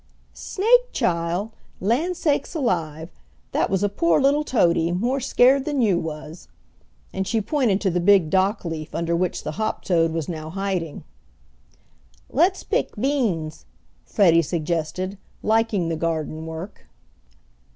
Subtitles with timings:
[0.33, 3.11] "Snake, chile; lan' sakes alive!
[3.51, 6.47] Dat was a poor little toady more scare' den you was,"
[7.13, 10.49] and she pointed to the big dock leaf under which the hop toad was now
[10.49, 11.03] hiding.
[12.31, 13.65] "Let's pick beans,"
[14.03, 16.87] Freddie suggested, liking the garden work.